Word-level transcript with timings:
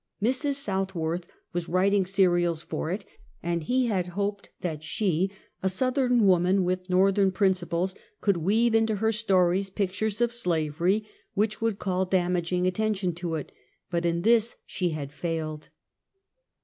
Mrs. 0.19 0.55
Southworth 0.55 1.27
was 1.53 1.69
writing 1.69 2.07
serials 2.07 2.63
for 2.63 2.89
it, 2.89 3.05
and 3.43 3.69
lie 3.69 3.85
had 3.87 4.07
hoped 4.17 4.49
that 4.61 4.83
she, 4.83 5.29
a 5.61 5.69
Southern 5.69 6.25
woman 6.25 6.63
with 6.63 6.87
ISTortheri! 6.87 7.31
principles, 7.31 7.93
could 8.19 8.37
weave 8.37 8.73
into 8.73 8.95
her 8.95 9.11
stories 9.11 9.69
pictures 9.69 10.19
oi" 10.19 10.25
slavery 10.29 11.05
which 11.35 11.61
would 11.61 11.77
call 11.77 12.05
damaging 12.05 12.65
attention 12.65 13.13
toit, 13.13 13.51
bu: 13.91 13.97
in 13.97 14.23
this 14.23 14.55
she 14.65 14.89
had 14.89 15.13
failed. 15.13 15.69